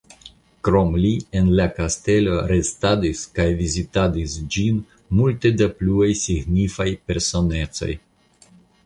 [0.67, 1.09] Krom li
[1.41, 4.79] en la kastelo restadis kaj vizitadis ĝin
[5.19, 7.91] multe da pluaj signifaj personecoj.